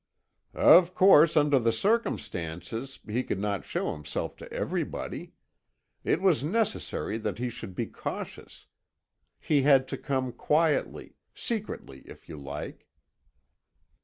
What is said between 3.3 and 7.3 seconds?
not show himself to everybody. It was necessary